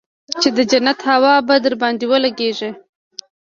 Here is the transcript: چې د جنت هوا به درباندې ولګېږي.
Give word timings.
چې 0.41 0.49
د 0.57 0.59
جنت 0.71 0.99
هوا 1.09 1.33
به 1.47 1.55
درباندې 1.65 2.05
ولګېږي. 2.07 2.69